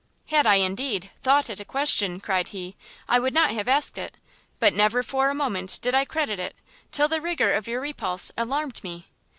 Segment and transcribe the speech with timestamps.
[0.29, 2.75] "Had I, indeed, thought it a question," cried he,
[3.07, 4.17] "I would not have asked it:
[4.59, 6.55] but never for a moment did I credit it,
[6.91, 9.09] till the rigour of your repulse alarmed me.